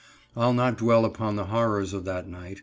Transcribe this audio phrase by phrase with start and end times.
[0.35, 2.59] I'll not dwell upon the horrors of that night.